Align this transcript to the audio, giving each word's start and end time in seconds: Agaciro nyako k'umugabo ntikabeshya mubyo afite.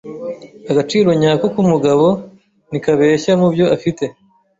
Agaciro 0.71 1.09
nyako 1.21 1.45
k'umugabo 1.53 2.07
ntikabeshya 2.69 3.33
mubyo 3.41 3.65
afite. 3.75 4.03